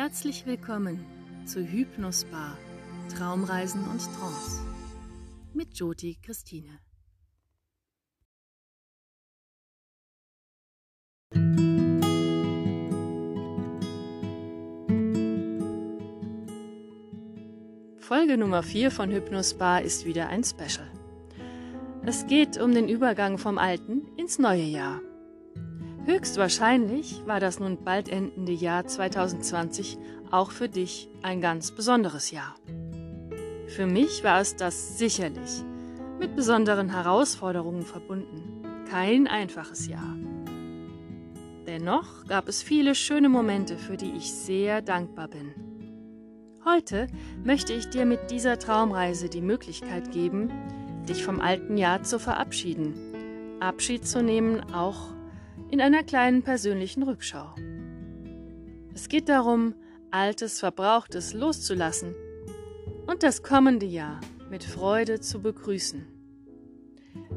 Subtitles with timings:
[0.00, 1.04] Herzlich willkommen
[1.44, 2.56] zu Hypnosbar
[3.16, 4.62] Traumreisen und Trance
[5.52, 6.78] mit Joti Christine.
[17.98, 20.88] Folge Nummer 4 von Hypnosbar ist wieder ein Special.
[22.06, 25.00] Es geht um den Übergang vom alten ins neue Jahr.
[26.08, 29.98] Höchstwahrscheinlich war das nun bald endende Jahr 2020
[30.30, 32.54] auch für dich ein ganz besonderes Jahr.
[33.66, 35.62] Für mich war es das sicherlich,
[36.18, 38.86] mit besonderen Herausforderungen verbunden.
[38.88, 40.16] Kein einfaches Jahr.
[41.66, 45.52] Dennoch gab es viele schöne Momente, für die ich sehr dankbar bin.
[46.64, 47.08] Heute
[47.44, 50.50] möchte ich dir mit dieser Traumreise die Möglichkeit geben,
[51.06, 52.94] dich vom alten Jahr zu verabschieden,
[53.60, 55.17] Abschied zu nehmen, auch
[55.70, 57.54] in einer kleinen persönlichen Rückschau.
[58.94, 59.74] Es geht darum,
[60.10, 62.14] Altes, Verbrauchtes loszulassen
[63.06, 64.20] und das kommende Jahr
[64.50, 66.06] mit Freude zu begrüßen.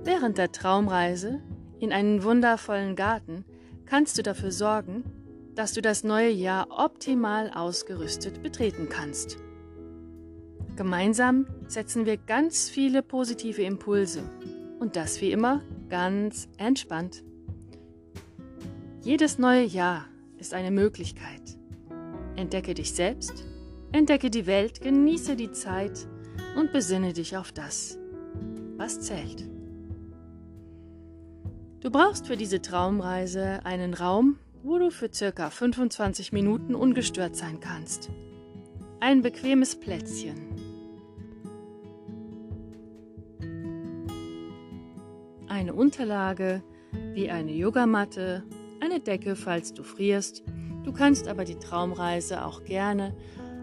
[0.03, 1.41] Während der Traumreise
[1.79, 3.45] in einen wundervollen Garten
[3.85, 5.03] kannst du dafür sorgen,
[5.55, 9.37] dass du das neue Jahr optimal ausgerüstet betreten kannst.
[10.77, 14.23] Gemeinsam setzen wir ganz viele positive Impulse
[14.79, 17.23] und das wie immer ganz entspannt.
[19.03, 20.05] Jedes neue Jahr
[20.37, 21.57] ist eine Möglichkeit.
[22.35, 23.47] Entdecke dich selbst,
[23.91, 26.07] entdecke die Welt, genieße die Zeit
[26.55, 27.97] und besinne dich auf das,
[28.77, 29.49] was zählt.
[31.79, 37.59] Du brauchst für diese Traumreise einen Raum, wo du für circa 25 Minuten ungestört sein
[37.59, 38.11] kannst.
[38.99, 40.37] Ein bequemes Plätzchen.
[45.47, 46.61] Eine Unterlage
[47.15, 48.43] wie eine Yogamatte
[48.81, 50.43] eine Decke, falls du frierst.
[50.83, 53.15] Du kannst aber die Traumreise auch gerne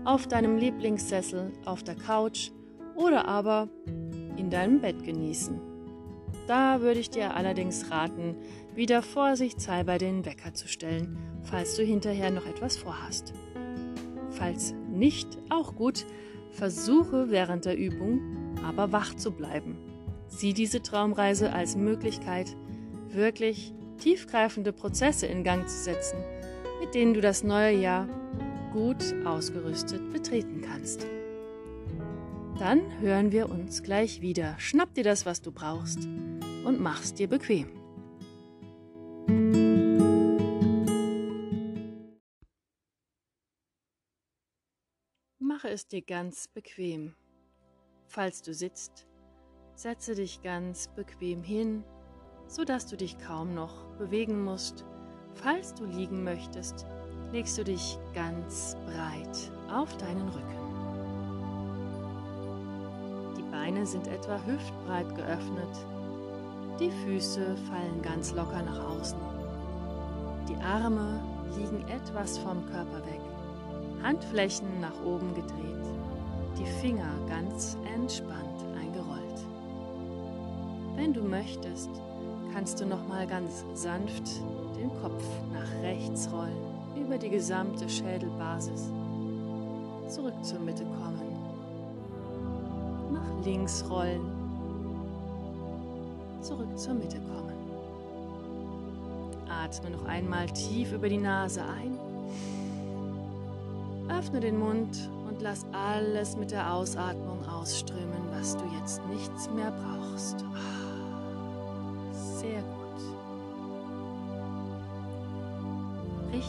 [0.04, 2.50] auf deinem Lieblingssessel, auf der Couch
[2.94, 3.68] oder aber
[4.36, 5.60] in deinem Bett genießen.
[6.46, 8.36] Da würde ich dir allerdings raten,
[8.74, 13.34] wieder vorsichtshalber den Wecker zu stellen, falls du hinterher noch etwas vorhast.
[14.30, 16.06] Falls nicht, auch gut,
[16.52, 18.20] versuche während der Übung
[18.64, 19.76] aber wach zu bleiben.
[20.28, 22.56] Sieh diese Traumreise als Möglichkeit,
[23.08, 26.18] wirklich tiefgreifende Prozesse in Gang zu setzen,
[26.80, 28.08] mit denen du das neue Jahr
[28.72, 31.06] gut ausgerüstet betreten kannst.
[32.58, 34.58] Dann hören wir uns gleich wieder.
[34.58, 36.06] Schnapp dir das, was du brauchst
[36.64, 37.68] und mach's dir bequem.
[45.38, 47.14] Mache es dir ganz bequem.
[48.06, 49.06] Falls du sitzt,
[49.74, 51.84] setze dich ganz bequem hin
[52.48, 54.84] sodass du dich kaum noch bewegen musst.
[55.34, 56.86] Falls du liegen möchtest,
[57.32, 60.58] legst du dich ganz breit auf deinen Rücken.
[63.36, 65.86] Die Beine sind etwa hüftbreit geöffnet.
[66.80, 69.18] Die Füße fallen ganz locker nach außen.
[70.48, 71.20] Die Arme
[71.56, 73.20] liegen etwas vom Körper weg.
[74.02, 75.86] Handflächen nach oben gedreht.
[76.58, 79.44] Die Finger ganz entspannt eingerollt.
[80.94, 81.90] Wenn du möchtest,
[82.58, 84.40] kannst du noch mal ganz sanft
[84.76, 86.58] den Kopf nach rechts rollen,
[86.96, 88.90] über die gesamte Schädelbasis.
[90.08, 91.36] Zurück zur Mitte kommen.
[93.12, 94.22] Nach links rollen.
[96.40, 97.54] Zurück zur Mitte kommen.
[99.48, 101.96] Atme noch einmal tief über die Nase ein.
[104.08, 109.70] Öffne den Mund und lass alles mit der Ausatmung ausströmen, was du jetzt nichts mehr
[109.70, 110.44] brauchst.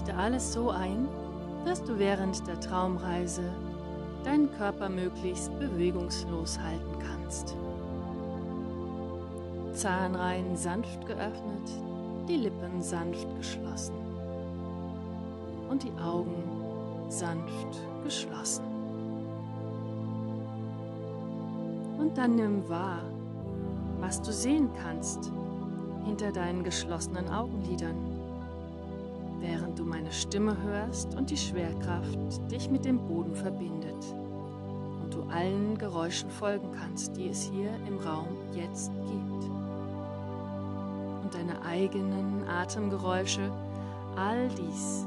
[0.10, 1.08] Richte alles so ein,
[1.66, 3.44] dass du während der Traumreise
[4.24, 7.56] deinen Körper möglichst bewegungslos halten kannst.
[9.74, 11.70] Zahnreihen sanft geöffnet,
[12.28, 13.94] die Lippen sanft geschlossen
[15.70, 16.44] und die Augen
[17.10, 18.66] sanft geschlossen.
[22.00, 23.04] Und dann nimm wahr,
[24.00, 25.32] was du sehen kannst
[26.04, 28.09] hinter deinen geschlossenen Augenlidern,
[29.40, 34.16] während du meine Stimme hörst und die Schwerkraft dich mit dem Boden verbindet
[35.02, 39.44] und du allen Geräuschen folgen kannst, die es hier im Raum jetzt gibt.
[41.24, 43.52] Und deine eigenen Atemgeräusche,
[44.16, 45.06] all dies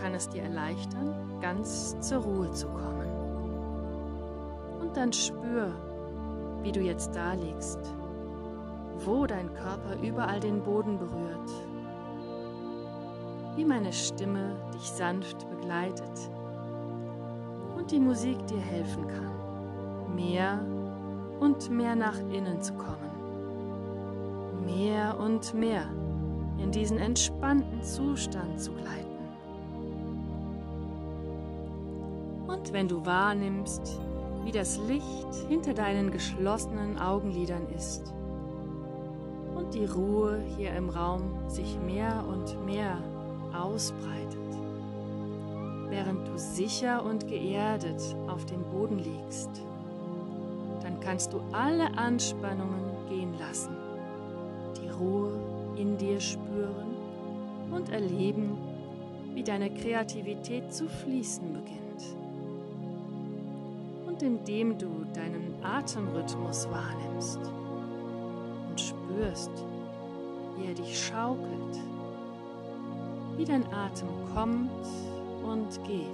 [0.00, 3.08] kann es dir erleichtern, ganz zur Ruhe zu kommen.
[4.80, 5.72] Und dann spür,
[6.62, 7.78] wie du jetzt da liegst
[9.04, 11.50] wo dein Körper überall den Boden berührt,
[13.56, 16.30] wie meine Stimme dich sanft begleitet
[17.76, 20.64] und die Musik dir helfen kann, mehr
[21.40, 23.10] und mehr nach innen zu kommen.
[24.64, 25.86] Mehr und mehr
[26.58, 29.08] in diesen entspannten Zustand zu gleiten.
[32.46, 33.98] Und wenn du wahrnimmst,
[34.44, 38.14] wie das Licht hinter deinen geschlossenen Augenlidern ist
[39.54, 42.98] und die Ruhe hier im Raum sich mehr und mehr
[43.54, 44.38] ausbreitet,
[45.88, 49.50] während du sicher und geerdet auf dem Boden liegst,
[50.82, 53.76] dann kannst du alle Anspannungen gehen lassen,
[54.80, 55.32] die Ruhe
[55.76, 56.96] in dir spüren
[57.70, 58.58] und erleben,
[59.34, 62.16] wie deine Kreativität zu fließen beginnt.
[64.06, 67.40] Und indem du deinen Atemrhythmus wahrnimmst
[68.68, 69.50] und spürst,
[70.56, 71.80] wie er dich schaukelt,
[73.36, 74.70] wie dein Atem kommt
[75.42, 76.06] und geht,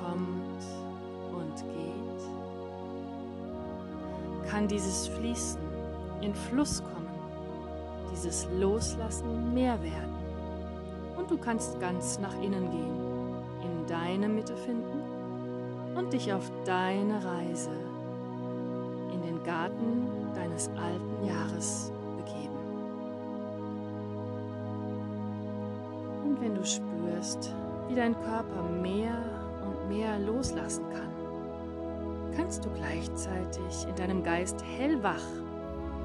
[0.00, 0.64] kommt
[1.32, 2.22] und geht,
[4.50, 5.60] kann dieses Fließen
[6.20, 7.08] in Fluss kommen,
[8.12, 10.14] dieses Loslassen mehr werden.
[11.16, 12.96] Und du kannst ganz nach innen gehen,
[13.62, 15.02] in deine Mitte finden
[15.96, 17.70] und dich auf deine Reise
[19.12, 21.92] in den Garten deines alten Jahres
[26.68, 27.54] spürst,
[27.88, 29.14] wie dein Körper mehr
[29.64, 31.08] und mehr loslassen kann,
[32.36, 35.24] kannst du gleichzeitig in deinem Geist hellwach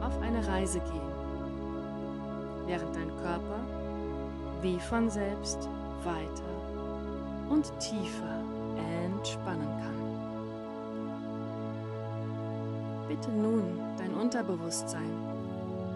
[0.02, 1.12] auf eine Reise gehen,
[2.66, 3.60] während dein Körper
[4.62, 5.70] wie von selbst
[6.04, 6.44] weiter
[7.50, 8.44] und tiefer
[9.04, 9.94] entspannen kann.
[13.08, 15.12] Bitte nun dein Unterbewusstsein,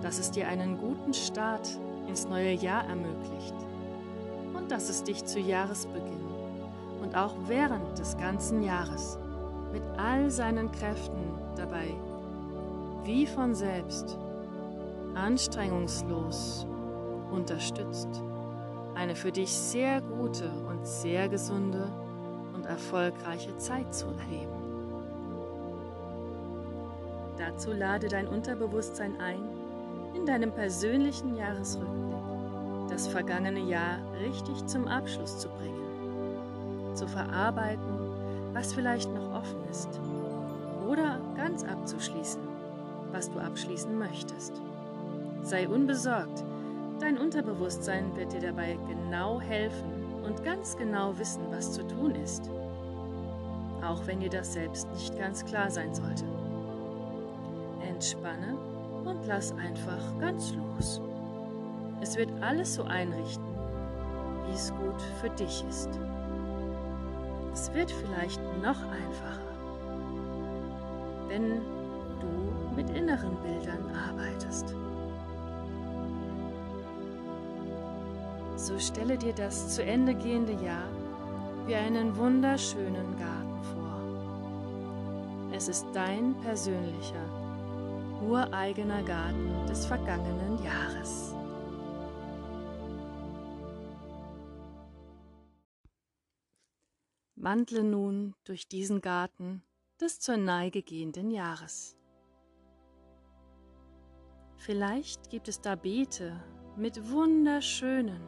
[0.02, 1.68] dass es dir einen guten Start
[2.08, 3.56] ins neue Jahr ermöglicht
[4.68, 6.26] dass es dich zu Jahresbeginn
[7.02, 9.18] und auch während des ganzen Jahres
[9.72, 11.94] mit all seinen Kräften dabei
[13.04, 14.18] wie von selbst
[15.16, 16.68] anstrengungslos
[17.32, 18.10] unterstützt,
[18.96, 21.88] eine für dich sehr gute und sehr gesunde
[22.54, 24.58] und erfolgreiche Zeit zu erleben.
[27.38, 29.42] Dazu lade dein Unterbewusstsein ein,
[30.14, 32.37] in deinem persönlichen Jahresrückblick
[32.90, 38.00] das vergangene Jahr richtig zum Abschluss zu bringen, zu verarbeiten,
[38.54, 40.00] was vielleicht noch offen ist,
[40.88, 42.42] oder ganz abzuschließen,
[43.12, 44.62] was du abschließen möchtest.
[45.44, 46.44] Sei unbesorgt,
[47.00, 52.50] dein Unterbewusstsein wird dir dabei genau helfen und ganz genau wissen, was zu tun ist,
[53.82, 56.26] auch wenn dir das selbst nicht ganz klar sein sollte.
[57.88, 58.58] Entspanne
[59.06, 61.02] und lass einfach ganz los.
[62.02, 63.46] Es wird alles so einrichten,
[64.46, 65.90] wie es gut für dich ist.
[67.54, 69.42] Es wird vielleicht noch einfacher,
[71.28, 71.62] wenn
[72.20, 74.76] du mit inneren Bildern arbeitest.
[78.56, 80.90] So stelle dir das zu Ende gehende Jahr
[81.66, 84.02] wie einen wunderschönen Garten vor.
[85.52, 87.26] Es ist dein persönlicher,
[88.22, 91.37] ureigener Garten des vergangenen Jahres.
[97.50, 99.64] Wandle nun durch diesen Garten
[100.02, 101.96] des zur Neige gehenden Jahres.
[104.58, 106.44] Vielleicht gibt es da Beete
[106.76, 108.20] mit wunderschönen,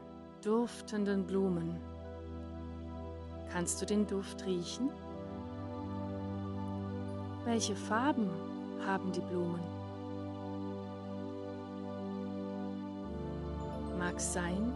[0.42, 1.82] duftenden Blumen.
[3.52, 4.90] Kannst du den Duft riechen?
[7.44, 8.30] Welche Farben
[8.86, 9.60] haben die Blumen?
[13.98, 14.74] Mag sein,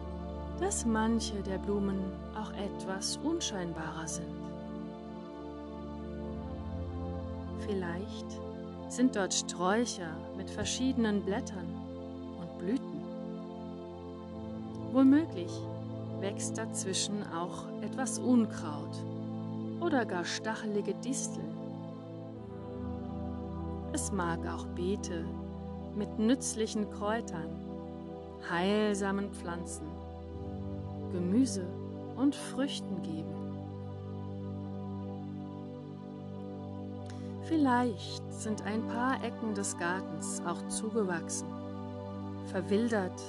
[0.64, 2.00] dass manche der Blumen
[2.36, 4.34] auch etwas unscheinbarer sind.
[7.60, 8.40] Vielleicht
[8.88, 11.68] sind dort Sträucher mit verschiedenen Blättern
[12.40, 13.04] und Blüten.
[14.94, 15.52] Womöglich
[16.22, 18.96] wächst dazwischen auch etwas Unkraut
[19.82, 21.58] oder gar stachelige Disteln.
[23.92, 25.26] Es mag auch Beete
[25.94, 27.50] mit nützlichen Kräutern,
[28.50, 30.03] heilsamen Pflanzen,
[31.14, 31.66] Gemüse
[32.18, 33.44] und Früchten geben.
[37.44, 41.48] Vielleicht sind ein paar Ecken des Gartens auch zugewachsen,
[42.48, 43.22] verwildert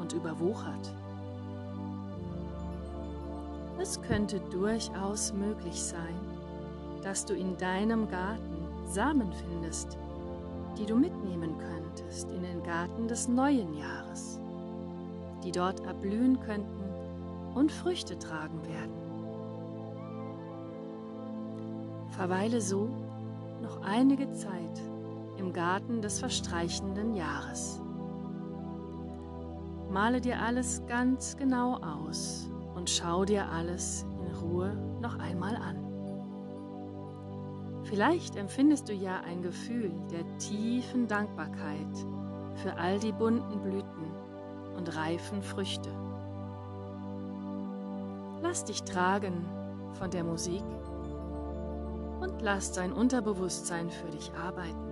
[0.00, 0.94] und überwuchert.
[3.78, 6.16] Es könnte durchaus möglich sein,
[7.02, 9.98] dass du in deinem Garten Samen findest,
[10.78, 14.40] die du mitnehmen könntest in den Garten des neuen Jahres,
[15.44, 16.77] die dort erblühen könnten
[17.54, 18.92] und Früchte tragen werden.
[22.10, 22.88] Verweile so
[23.62, 24.82] noch einige Zeit
[25.36, 27.80] im Garten des verstreichenden Jahres.
[29.90, 35.76] Male dir alles ganz genau aus und schau dir alles in Ruhe noch einmal an.
[37.84, 41.86] Vielleicht empfindest du ja ein Gefühl der tiefen Dankbarkeit
[42.56, 44.12] für all die bunten Blüten
[44.76, 45.90] und reifen Früchte.
[48.48, 49.44] Lass dich tragen
[49.98, 50.64] von der Musik
[52.20, 54.87] und lass dein Unterbewusstsein für dich arbeiten.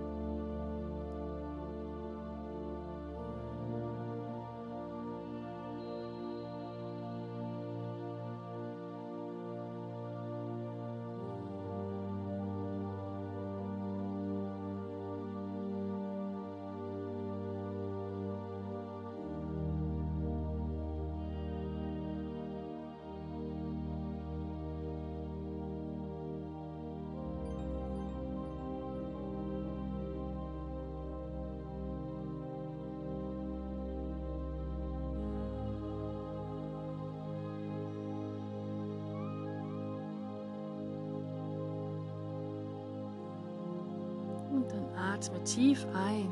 [45.17, 46.29] Atme tief ein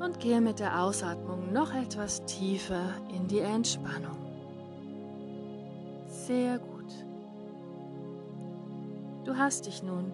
[0.00, 4.16] und gehe mit der Ausatmung noch etwas tiefer in die Entspannung.
[6.06, 6.92] Sehr gut.
[9.24, 10.12] Du hast dich nun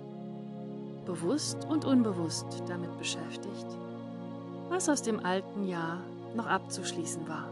[1.04, 3.66] bewusst und unbewusst damit beschäftigt,
[4.68, 5.98] was aus dem alten Jahr
[6.36, 7.50] noch abzuschließen war.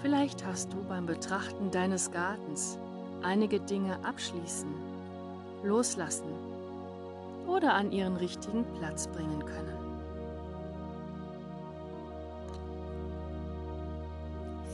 [0.00, 2.78] Vielleicht hast du beim Betrachten deines Gartens
[3.22, 4.68] einige Dinge abschließen,
[5.64, 6.47] loslassen
[7.48, 9.78] oder an ihren richtigen Platz bringen können.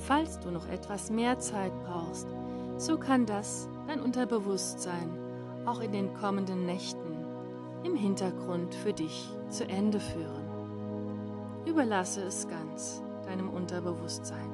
[0.07, 2.27] Falls du noch etwas mehr Zeit brauchst,
[2.77, 5.09] so kann das dein Unterbewusstsein
[5.65, 7.15] auch in den kommenden Nächten
[7.85, 10.45] im Hintergrund für dich zu Ende führen.
[11.65, 14.51] Überlasse es ganz deinem Unterbewusstsein.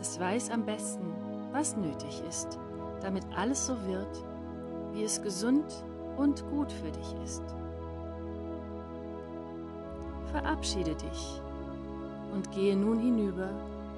[0.00, 1.12] Es weiß am besten,
[1.52, 2.58] was nötig ist,
[3.02, 4.24] damit alles so wird,
[4.92, 5.64] wie es gesund
[6.16, 7.42] und gut für dich ist.
[10.32, 11.40] Verabschiede dich
[12.32, 13.50] und gehe nun hinüber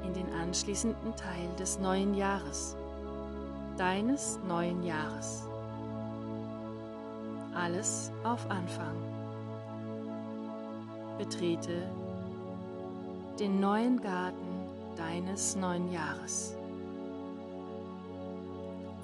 [0.05, 2.77] in den anschließenden Teil des neuen Jahres,
[3.77, 5.49] deines neuen Jahres.
[7.55, 8.95] Alles auf Anfang.
[11.19, 11.83] Betrete
[13.41, 16.57] den neuen Garten deines neuen Jahres.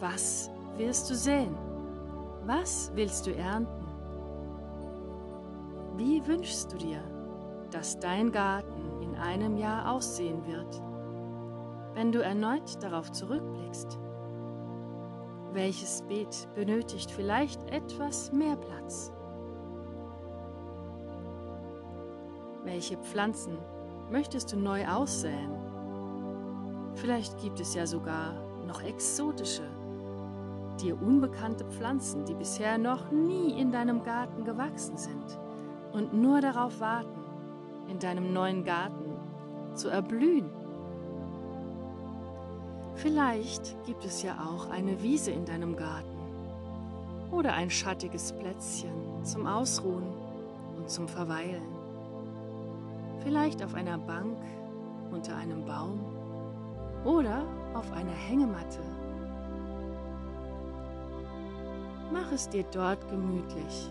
[0.00, 1.73] Was wirst du sehen?
[2.46, 3.86] Was willst du ernten?
[5.96, 7.00] Wie wünschst du dir,
[7.70, 10.82] dass dein Garten in einem Jahr aussehen wird,
[11.94, 13.98] wenn du erneut darauf zurückblickst?
[15.52, 19.10] Welches Beet benötigt vielleicht etwas mehr Platz?
[22.64, 23.56] Welche Pflanzen
[24.10, 25.56] möchtest du neu aussäen?
[26.94, 28.34] Vielleicht gibt es ja sogar
[28.66, 29.73] noch exotische
[30.82, 35.38] dir unbekannte Pflanzen, die bisher noch nie in deinem Garten gewachsen sind
[35.92, 37.20] und nur darauf warten,
[37.88, 39.16] in deinem neuen Garten
[39.74, 40.50] zu erblühen.
[42.94, 46.08] Vielleicht gibt es ja auch eine Wiese in deinem Garten
[47.30, 50.06] oder ein schattiges Plätzchen zum Ausruhen
[50.76, 51.62] und zum Verweilen.
[53.20, 54.38] Vielleicht auf einer Bank
[55.10, 56.00] unter einem Baum
[57.04, 58.80] oder auf einer Hängematte
[62.14, 63.90] Mach es dir dort gemütlich.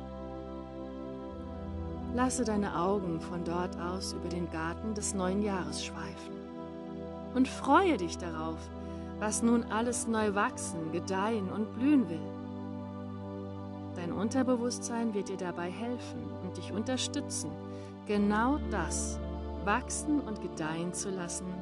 [2.14, 6.34] Lasse deine Augen von dort aus über den Garten des neuen Jahres schweifen
[7.36, 8.60] und freue dich darauf,
[9.20, 12.30] was nun alles neu wachsen, gedeihen und blühen will.
[13.98, 17.52] Dein Unterbewusstsein wird dir dabei helfen und dich unterstützen,
[18.06, 19.20] genau das
[19.66, 21.54] wachsen und gedeihen zu lassen,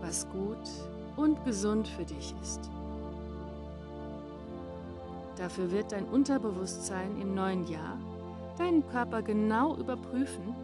[0.00, 0.68] was gut
[1.16, 2.68] und gesund für dich ist.
[5.40, 7.96] Dafür wird dein Unterbewusstsein im neuen Jahr
[8.58, 10.54] deinen Körper genau überprüfen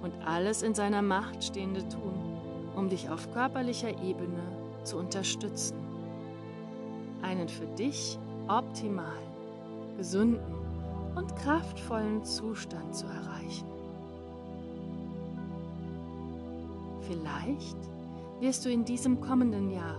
[0.00, 2.14] und alles in seiner Macht Stehende tun,
[2.76, 4.40] um dich auf körperlicher Ebene
[4.84, 5.76] zu unterstützen.
[7.22, 9.26] Einen für dich optimalen,
[9.96, 10.54] gesunden
[11.16, 13.66] und kraftvollen Zustand zu erreichen.
[17.08, 17.76] Vielleicht
[18.38, 19.96] wirst du in diesem kommenden Jahr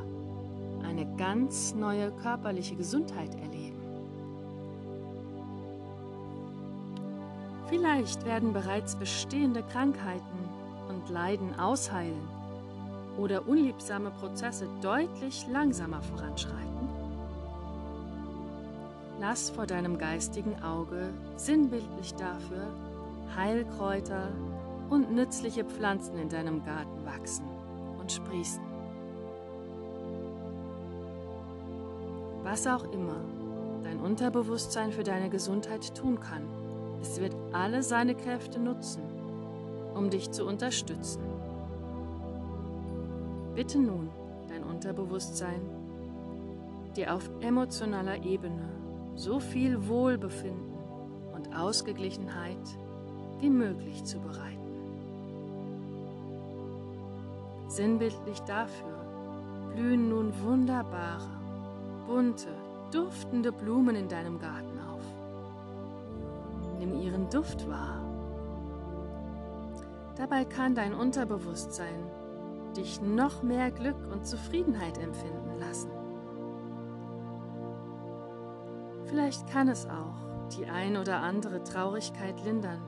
[0.88, 3.53] eine ganz neue körperliche Gesundheit erleben
[7.68, 10.50] Vielleicht werden bereits bestehende Krankheiten
[10.90, 12.28] und Leiden ausheilen
[13.18, 16.74] oder unliebsame Prozesse deutlich langsamer voranschreiten.
[19.24, 22.68] lass vor deinem geistigen Auge sinnbildlich dafür
[23.38, 24.28] Heilkräuter
[24.90, 27.46] und nützliche Pflanzen in deinem Garten wachsen
[28.00, 28.62] und sprießen.
[32.44, 33.16] Was auch immer
[33.84, 36.44] dein Unterbewusstsein für deine Gesundheit tun kann,
[37.04, 39.04] es wird alle seine Kräfte nutzen,
[39.94, 41.22] um dich zu unterstützen.
[43.54, 44.10] Bitte nun
[44.48, 45.62] dein Unterbewusstsein,
[46.96, 48.70] dir auf emotionaler Ebene
[49.16, 50.78] so viel Wohlbefinden
[51.36, 52.78] und Ausgeglichenheit
[53.40, 54.60] wie möglich zu bereiten.
[57.68, 61.30] Sinnbildlich dafür blühen nun wunderbare,
[62.08, 62.56] bunte,
[62.92, 64.73] duftende Blumen in deinem Garten.
[66.84, 68.02] Nimm ihren Duft wahr.
[70.18, 72.12] Dabei kann dein Unterbewusstsein
[72.76, 75.92] dich noch mehr Glück und Zufriedenheit empfinden lassen.
[79.06, 82.82] Vielleicht kann es auch die ein oder andere Traurigkeit lindern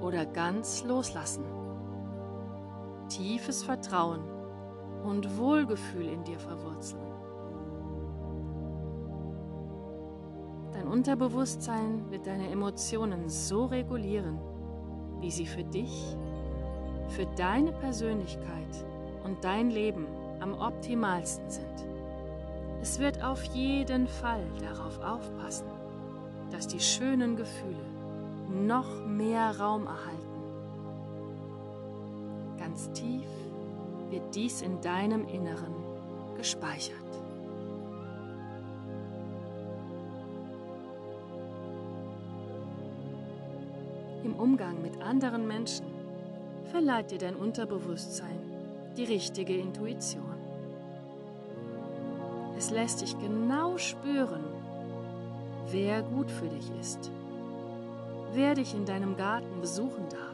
[0.00, 1.44] oder ganz loslassen
[3.08, 4.22] tiefes Vertrauen
[5.04, 7.09] und Wohlgefühl in dir verwurzeln.
[10.90, 14.38] Unterbewusstsein wird deine Emotionen so regulieren,
[15.20, 16.16] wie sie für dich,
[17.08, 18.84] für deine Persönlichkeit
[19.24, 20.06] und dein Leben
[20.40, 21.86] am optimalsten sind.
[22.82, 25.66] Es wird auf jeden Fall darauf aufpassen,
[26.50, 27.84] dass die schönen Gefühle
[28.48, 30.30] noch mehr Raum erhalten
[32.70, 33.26] ganz tief
[34.10, 35.74] wird dies in deinem Inneren
[36.36, 37.09] gespeichert.
[44.40, 45.86] Umgang mit anderen Menschen
[46.70, 48.40] verleiht dir dein Unterbewusstsein
[48.96, 50.34] die richtige Intuition.
[52.56, 54.44] Es lässt dich genau spüren,
[55.70, 57.10] wer gut für dich ist,
[58.32, 60.30] wer dich in deinem Garten besuchen darf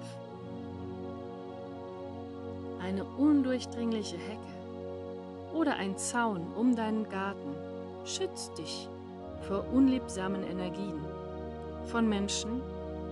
[2.86, 7.56] eine undurchdringliche Hecke oder ein Zaun um deinen Garten
[8.04, 8.88] schützt dich
[9.40, 11.04] vor unliebsamen Energien
[11.86, 12.62] von Menschen,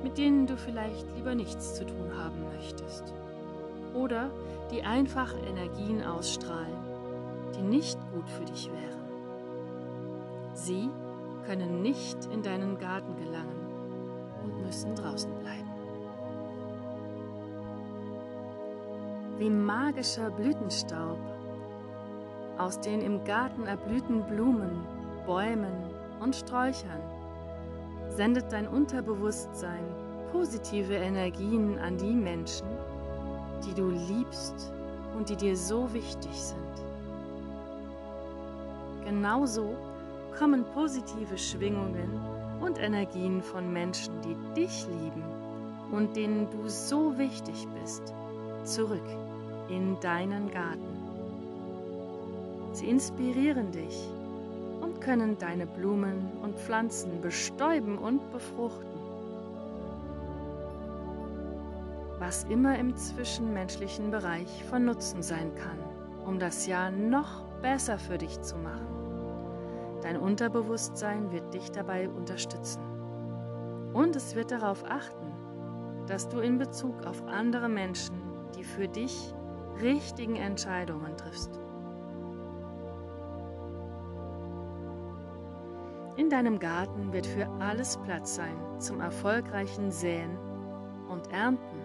[0.04, 3.12] mit denen du vielleicht lieber nichts zu tun haben möchtest.
[3.92, 4.30] Oder
[4.70, 6.78] die einfach Energien ausstrahlen,
[7.56, 9.02] die nicht gut für dich wären.
[10.52, 10.88] Sie
[11.46, 13.66] können nicht in deinen Garten gelangen
[14.44, 15.74] und müssen draußen bleiben.
[19.38, 21.18] wie magischer Blütenstaub
[22.56, 24.86] aus den im Garten erblühten Blumen,
[25.26, 25.74] Bäumen
[26.20, 27.02] und Sträuchern
[28.16, 29.84] sendet dein Unterbewusstsein
[30.32, 32.66] positive Energien an die Menschen,
[33.64, 34.72] die du liebst
[35.16, 36.58] und die dir so wichtig sind.
[39.04, 39.76] Genauso
[40.38, 42.20] kommen positive Schwingungen
[42.60, 45.24] und Energien von Menschen, die dich lieben
[45.92, 48.14] und denen du so wichtig bist,
[48.64, 49.06] zurück
[49.68, 50.94] in deinen Garten.
[52.72, 54.08] Sie inspirieren dich
[54.84, 59.00] und können deine Blumen und Pflanzen bestäuben und befruchten.
[62.18, 65.78] Was immer im zwischenmenschlichen Bereich von Nutzen sein kann,
[66.26, 68.86] um das Jahr noch besser für dich zu machen.
[70.02, 72.82] Dein Unterbewusstsein wird dich dabei unterstützen.
[73.94, 75.32] Und es wird darauf achten,
[76.06, 78.24] dass du in Bezug auf andere Menschen
[78.56, 79.34] die für dich
[79.80, 81.60] richtigen Entscheidungen triffst.
[86.16, 90.38] In deinem Garten wird für alles Platz sein zum erfolgreichen Säen
[91.08, 91.80] und Ernten.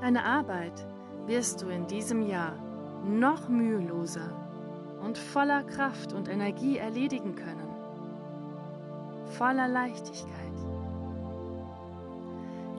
[0.00, 0.84] Deine Arbeit
[1.26, 2.54] wirst du in diesem Jahr
[3.04, 4.32] noch müheloser
[5.00, 7.68] und voller Kraft und Energie erledigen können.
[9.36, 10.34] Voller Leichtigkeit.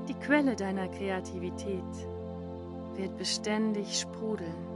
[0.09, 1.83] Die Quelle deiner Kreativität
[2.95, 4.67] wird beständig sprudeln.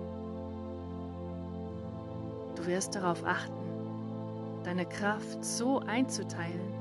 [2.56, 3.63] Du wirst darauf achten,
[4.64, 6.74] deine Kraft so einzuteilen,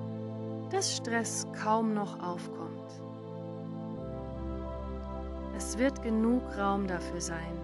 [0.70, 2.72] dass Stress kaum noch aufkommt.
[5.56, 7.56] Es wird genug Raum dafür sein,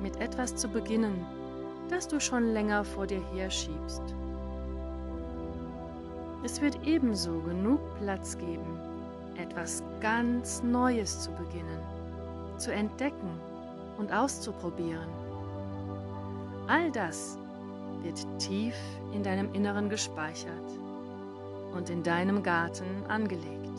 [0.00, 1.26] mit etwas zu beginnen,
[1.88, 4.02] das du schon länger vor dir herschiebst.
[6.42, 8.78] Es wird ebenso genug Platz geben,
[9.36, 11.80] etwas ganz Neues zu beginnen,
[12.56, 13.40] zu entdecken
[13.98, 15.08] und auszuprobieren.
[16.66, 17.38] All das
[18.06, 18.76] wird tief
[19.12, 20.70] in deinem Inneren gespeichert
[21.74, 23.78] und in deinem Garten angelegt.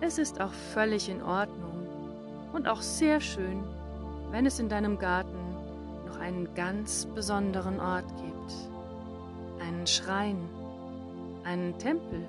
[0.00, 1.86] Es ist auch völlig in Ordnung
[2.52, 3.64] und auch sehr schön,
[4.30, 5.36] wenn es in deinem Garten
[6.06, 8.54] noch einen ganz besonderen Ort gibt.
[9.60, 10.38] Einen Schrein,
[11.44, 12.24] einen Tempel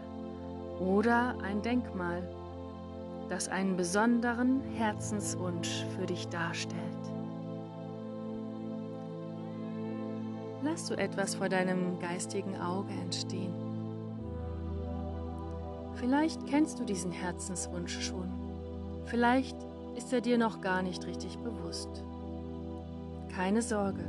[0.79, 2.27] oder ein Denkmal,
[3.29, 6.86] das einen besonderen Herzenswunsch für dich darstellt.
[10.69, 13.53] Lass du etwas vor deinem geistigen Auge entstehen.
[15.95, 18.29] Vielleicht kennst du diesen Herzenswunsch schon.
[19.05, 19.55] Vielleicht
[19.95, 22.03] ist er dir noch gar nicht richtig bewusst.
[23.33, 24.03] Keine Sorge,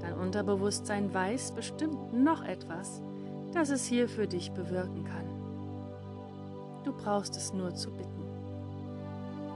[0.00, 3.02] dein Unterbewusstsein weiß bestimmt noch etwas,
[3.52, 5.26] das es hier für dich bewirken kann.
[6.84, 8.24] Du brauchst es nur zu bitten.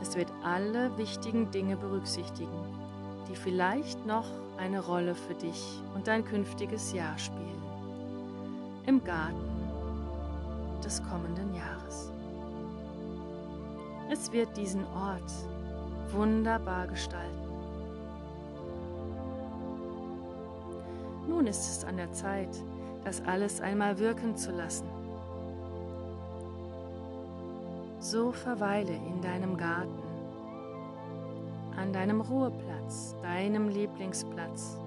[0.02, 2.64] Es wird alle wichtigen Dinge berücksichtigen,
[3.30, 4.26] die vielleicht noch
[4.58, 7.62] eine Rolle für dich und dein künftiges Jahr spielen.
[8.86, 9.58] Im Garten
[10.84, 12.10] des kommenden Jahres.
[14.10, 15.30] Es wird diesen Ort
[16.12, 17.48] wunderbar gestalten.
[21.28, 22.48] Nun ist es an der Zeit,
[23.04, 24.88] das alles einmal wirken zu lassen.
[28.00, 30.07] So verweile in deinem Garten,
[31.78, 34.78] an deinem Ruheplatz, deinem Lieblingsplatz,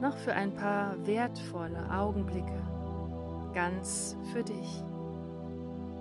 [0.00, 2.62] noch für ein paar wertvolle Augenblicke,
[3.52, 4.82] ganz für dich.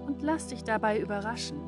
[0.06, 1.60] Und lass dich dabei überraschen,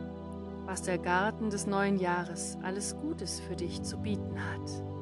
[0.65, 4.98] was der Garten des neuen Jahres alles Gutes für dich zu bieten hat.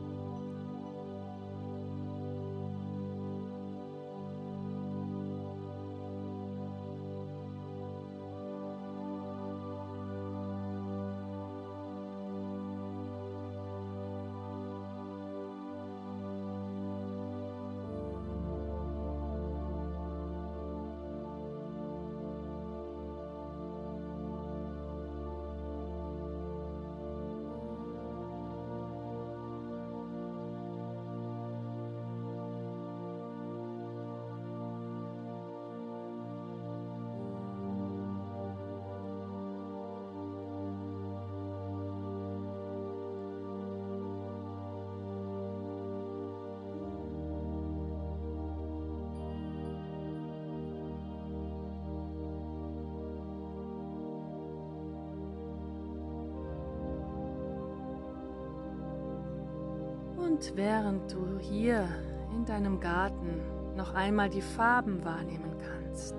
[60.38, 61.90] Und während du hier
[62.32, 63.42] in deinem Garten
[63.76, 66.14] noch einmal die Farben wahrnehmen kannst,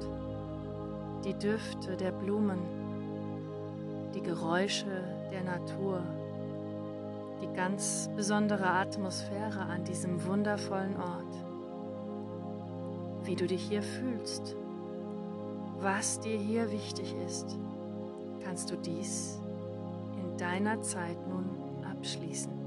[1.24, 2.58] die Düfte der Blumen,
[4.16, 6.02] die Geräusche der Natur,
[7.40, 11.44] die ganz besondere Atmosphäre an diesem wundervollen Ort,
[13.22, 14.56] wie du dich hier fühlst,
[15.78, 17.56] was dir hier wichtig ist,
[18.42, 19.40] kannst du dies
[20.20, 21.48] in deiner Zeit nun
[21.88, 22.57] abschließen.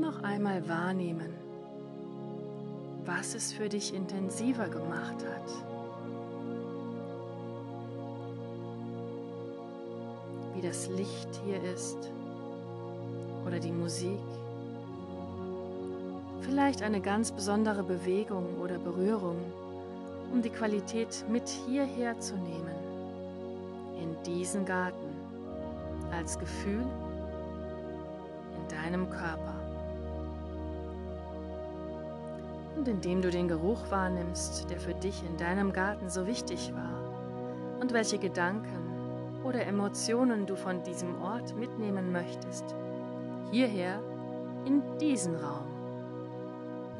[0.00, 1.34] Noch einmal wahrnehmen,
[3.04, 5.50] was es für dich intensiver gemacht hat.
[10.54, 12.10] Wie das Licht hier ist
[13.46, 14.18] oder die Musik.
[16.40, 19.36] Vielleicht eine ganz besondere Bewegung oder Berührung,
[20.32, 22.74] um die Qualität mit hierher zu nehmen,
[24.00, 25.14] in diesen Garten,
[26.10, 26.86] als Gefühl
[28.56, 29.59] in deinem Körper.
[32.80, 37.78] Und indem du den Geruch wahrnimmst, der für dich in deinem Garten so wichtig war,
[37.78, 42.74] und welche Gedanken oder Emotionen du von diesem Ort mitnehmen möchtest,
[43.50, 44.00] hierher
[44.64, 45.66] in diesen Raum,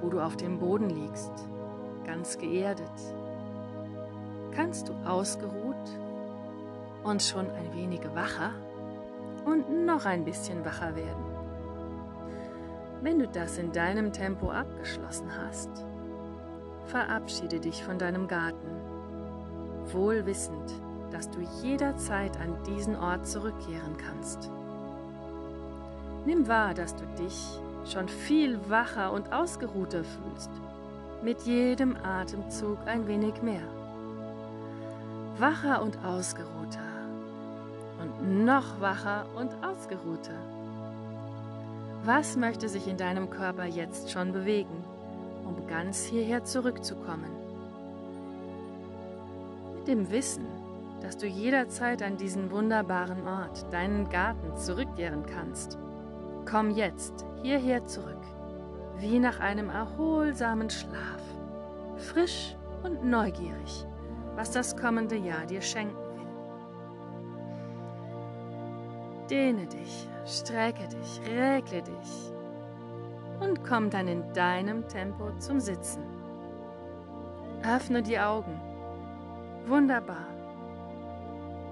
[0.02, 1.32] wo du auf dem Boden liegst,
[2.04, 2.84] ganz geerdet,
[4.54, 5.76] kannst du ausgeruht
[7.04, 8.52] und schon ein wenig wacher
[9.46, 11.29] und noch ein bisschen wacher werden.
[13.02, 15.70] Wenn du das in deinem Tempo abgeschlossen hast,
[16.86, 18.68] verabschiede dich von deinem Garten,
[19.92, 20.70] wohl wissend,
[21.10, 24.50] dass du jederzeit an diesen Ort zurückkehren kannst.
[26.26, 27.58] Nimm wahr, dass du dich
[27.90, 30.50] schon viel wacher und ausgeruhter fühlst,
[31.22, 33.66] mit jedem Atemzug ein wenig mehr.
[35.38, 36.80] Wacher und ausgeruhter
[37.98, 40.59] und noch wacher und ausgeruhter.
[42.04, 44.84] Was möchte sich in deinem Körper jetzt schon bewegen,
[45.44, 47.30] um ganz hierher zurückzukommen?
[49.74, 50.46] Mit dem Wissen,
[51.02, 55.76] dass du jederzeit an diesen wunderbaren Ort, deinen Garten, zurückkehren kannst,
[56.50, 58.24] komm jetzt hierher zurück,
[58.98, 61.22] wie nach einem erholsamen Schlaf,
[61.98, 63.84] frisch und neugierig,
[64.36, 65.99] was das kommende Jahr dir schenken
[69.30, 72.32] Dehne dich, strecke dich, regle dich
[73.38, 76.02] und komm dann in deinem Tempo zum Sitzen.
[77.62, 78.60] Öffne die Augen.
[79.66, 80.26] Wunderbar.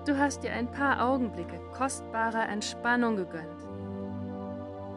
[0.07, 3.67] Du hast dir ein paar Augenblicke kostbarer Entspannung gegönnt.